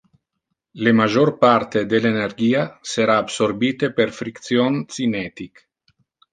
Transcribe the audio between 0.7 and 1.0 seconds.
Le